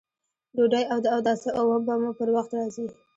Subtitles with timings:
[0.55, 2.85] ډوډۍ او د اوداسه اوبه به مو پر وخت راځي!